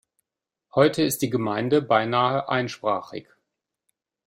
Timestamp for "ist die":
1.03-1.29